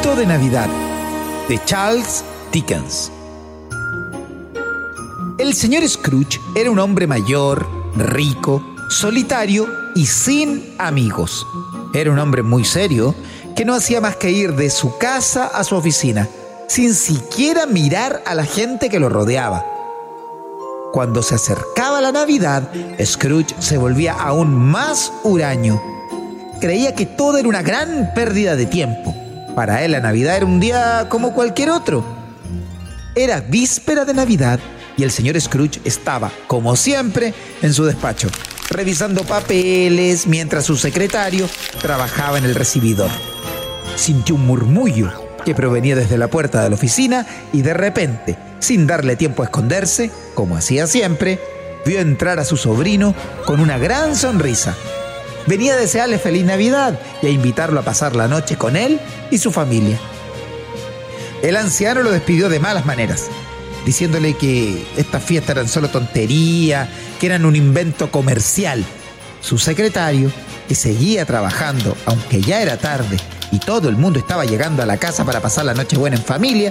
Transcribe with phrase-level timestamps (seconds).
[0.00, 0.68] De Navidad
[1.48, 3.12] de Charles Dickens.
[5.38, 11.46] El señor Scrooge era un hombre mayor, rico, solitario y sin amigos.
[11.94, 13.14] Era un hombre muy serio
[13.54, 16.28] que no hacía más que ir de su casa a su oficina,
[16.66, 19.64] sin siquiera mirar a la gente que lo rodeaba.
[20.92, 22.68] Cuando se acercaba la Navidad,
[23.04, 25.80] Scrooge se volvía aún más huraño.
[26.60, 29.14] Creía que todo era una gran pérdida de tiempo
[29.54, 32.04] para él la Navidad era un día como cualquier otro.
[33.14, 34.60] Era víspera de Navidad
[34.96, 38.28] y el señor Scrooge estaba, como siempre, en su despacho,
[38.70, 41.48] revisando papeles mientras su secretario
[41.80, 43.10] trabajaba en el recibidor.
[43.96, 45.10] Sintió un murmullo
[45.44, 49.46] que provenía desde la puerta de la oficina y de repente, sin darle tiempo a
[49.46, 51.38] esconderse, como hacía siempre,
[51.84, 53.14] vio entrar a su sobrino
[53.46, 54.76] con una gran sonrisa
[55.46, 59.00] venía a desearle feliz Navidad y a invitarlo a pasar la noche con él
[59.30, 59.98] y su familia.
[61.42, 63.28] El anciano lo despidió de malas maneras,
[63.86, 68.84] diciéndole que estas fiestas eran solo tontería, que eran un invento comercial.
[69.40, 70.30] Su secretario,
[70.68, 73.16] que seguía trabajando, aunque ya era tarde
[73.50, 76.22] y todo el mundo estaba llegando a la casa para pasar la noche buena en
[76.22, 76.70] familia,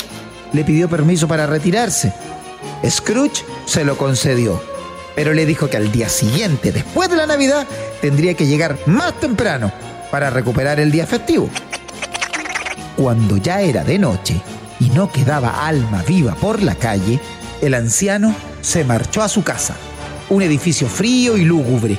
[0.54, 2.14] le pidió permiso para retirarse.
[2.88, 4.79] Scrooge se lo concedió
[5.16, 7.68] pero le dijo que al día siguiente, después de la Navidad,
[8.02, 9.72] tendría que llegar más temprano
[10.12, 11.50] para recuperar el día festivo.
[12.96, 14.42] Cuando ya era de noche
[14.80, 17.20] y no quedaba alma viva por la calle,
[17.62, 19.76] el anciano se marchó a su casa,
[20.30, 21.98] un edificio frío y lúgubre.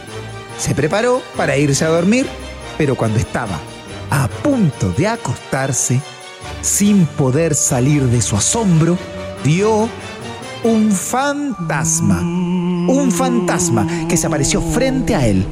[0.59, 2.27] Se preparó para irse a dormir,
[2.77, 3.59] pero cuando estaba
[4.11, 6.01] a punto de acostarse,
[6.63, 8.99] sin poder salir de su asombro,
[9.45, 9.89] vio
[10.65, 12.21] un fantasma
[12.89, 15.45] un fantasma que se apareció frente a él.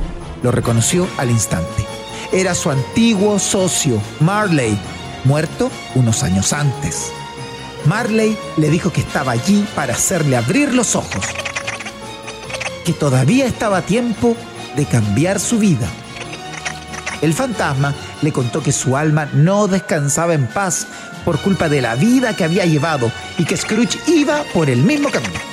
[0.42, 1.84] Lo reconoció al instante.
[2.32, 4.78] Era su antiguo socio, Marley,
[5.24, 7.12] muerto unos años antes.
[7.86, 11.24] Marley le dijo que estaba allí para hacerle abrir los ojos,
[12.84, 14.36] que todavía estaba a tiempo
[14.76, 15.88] de cambiar su vida.
[17.22, 20.86] El fantasma le contó que su alma no descansaba en paz
[21.24, 25.10] por culpa de la vida que había llevado y que Scrooge iba por el mismo
[25.10, 25.47] camino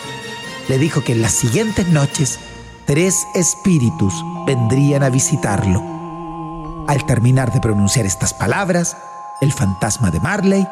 [0.68, 2.40] le dijo que en las siguientes noches
[2.86, 4.14] tres espíritus
[4.46, 6.86] vendrían a visitarlo.
[6.88, 8.98] Al terminar de pronunciar estas palabras,
[9.42, 10.68] el fantasma de Marley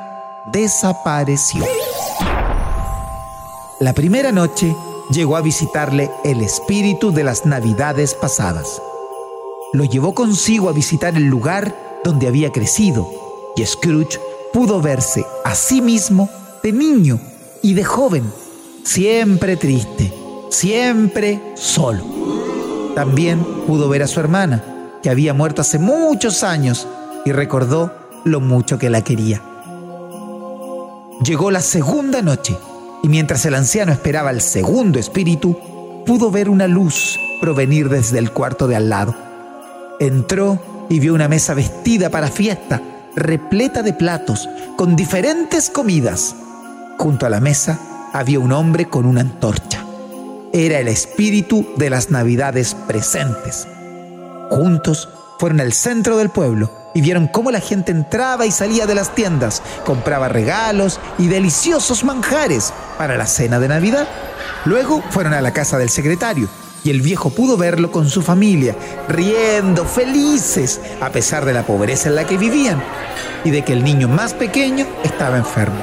[0.51, 1.65] desapareció.
[3.79, 4.75] La primera noche
[5.09, 8.81] llegó a visitarle el espíritu de las navidades pasadas.
[9.73, 13.09] Lo llevó consigo a visitar el lugar donde había crecido
[13.55, 14.19] y Scrooge
[14.53, 16.29] pudo verse a sí mismo
[16.61, 17.19] de niño
[17.61, 18.31] y de joven
[18.83, 20.13] siempre triste,
[20.49, 22.03] siempre solo.
[22.95, 24.63] También pudo ver a su hermana,
[25.01, 26.87] que había muerto hace muchos años,
[27.25, 27.91] y recordó
[28.23, 29.41] lo mucho que la quería.
[31.23, 32.57] Llegó la segunda noche,
[33.01, 35.57] y mientras el anciano esperaba el segundo espíritu,
[36.05, 39.15] pudo ver una luz provenir desde el cuarto de al lado.
[39.99, 42.81] Entró y vio una mesa vestida para fiesta,
[43.15, 46.35] repleta de platos, con diferentes comidas.
[46.97, 47.79] Junto a la mesa
[48.13, 49.83] había un hombre con una antorcha.
[50.53, 53.67] Era el espíritu de las navidades presentes.
[54.51, 55.09] Juntos
[55.39, 59.15] fueron al centro del pueblo y vieron cómo la gente entraba y salía de las
[59.15, 64.07] tiendas, compraba regalos y deliciosos manjares para la cena de Navidad.
[64.65, 66.47] Luego fueron a la casa del secretario
[66.83, 68.75] y el viejo pudo verlo con su familia,
[69.09, 72.83] riendo, felices, a pesar de la pobreza en la que vivían
[73.43, 75.81] y de que el niño más pequeño estaba enfermo.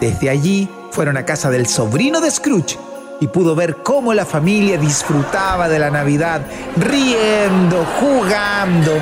[0.00, 2.78] Desde allí fueron a casa del sobrino de Scrooge
[3.20, 6.40] y pudo ver cómo la familia disfrutaba de la Navidad,
[6.74, 8.92] riendo, jugando.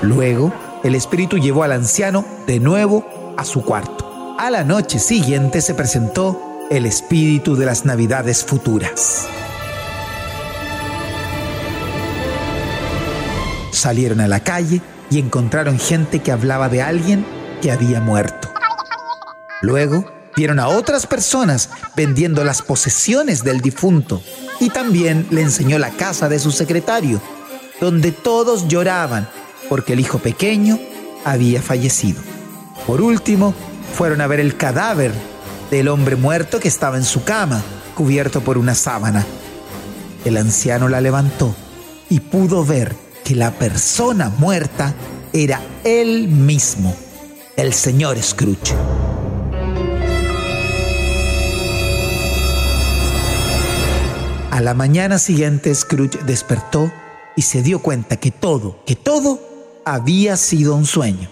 [0.00, 4.36] Luego, el espíritu llevó al anciano de nuevo a su cuarto.
[4.38, 6.40] A la noche siguiente se presentó
[6.70, 9.26] el espíritu de las Navidades futuras.
[13.70, 14.80] Salieron a la calle
[15.10, 17.26] y encontraron gente que hablaba de alguien
[17.60, 18.48] que había muerto.
[19.60, 24.22] Luego Vieron a otras personas vendiendo las posesiones del difunto
[24.60, 27.20] y también le enseñó la casa de su secretario,
[27.80, 29.28] donde todos lloraban
[29.68, 30.78] porque el hijo pequeño
[31.24, 32.20] había fallecido.
[32.86, 33.54] Por último,
[33.94, 35.12] fueron a ver el cadáver
[35.70, 37.62] del hombre muerto que estaba en su cama,
[37.94, 39.24] cubierto por una sábana.
[40.24, 41.54] El anciano la levantó
[42.08, 42.94] y pudo ver
[43.24, 44.94] que la persona muerta
[45.32, 46.94] era él mismo,
[47.56, 48.74] el señor Scrooge.
[54.52, 56.92] A la mañana siguiente Scrooge despertó
[57.36, 59.40] y se dio cuenta que todo, que todo
[59.86, 61.30] había sido un sueño.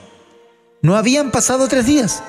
[0.80, 2.22] No habían pasado tres días.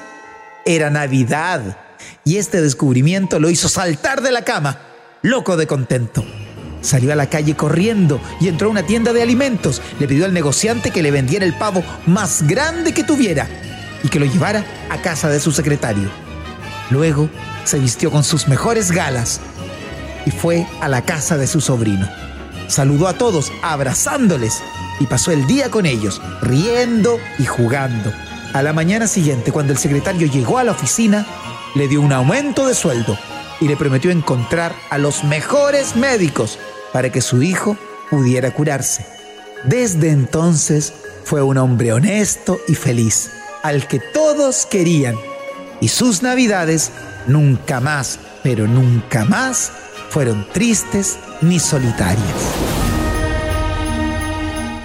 [0.66, 1.78] Era Navidad
[2.26, 4.82] y este descubrimiento lo hizo saltar de la cama,
[5.22, 6.26] loco de contento.
[6.82, 9.82] Salió a la calle corriendo y entró a una tienda de alimentos.
[9.98, 13.48] Le pidió al negociante que le vendiera el pavo más grande que tuviera
[14.04, 16.10] y que lo llevara a casa de su secretario.
[16.90, 17.30] Luego
[17.64, 19.40] se vistió con sus mejores galas
[20.26, 22.08] y fue a la casa de su sobrino.
[22.68, 24.62] Saludó a todos abrazándoles
[25.00, 28.14] y pasó el día con ellos, riendo y jugando.
[28.54, 31.26] A la mañana siguiente, cuando el secretario llegó a la oficina,
[31.76, 33.18] le dio un aumento de sueldo
[33.60, 36.60] y le prometió encontrar a los mejores médicos
[36.92, 37.78] para que su hijo
[38.10, 39.06] pudiera curarse.
[39.64, 43.32] Desde entonces fue un hombre honesto y feliz,
[43.64, 45.16] al que todos querían,
[45.80, 46.92] y sus navidades
[47.28, 49.72] nunca más, pero nunca más,
[50.12, 52.20] fueron tristes ni solitarias.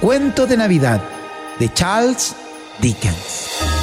[0.00, 1.02] Cuento de Navidad
[1.58, 2.36] de Charles
[2.80, 3.75] Dickens.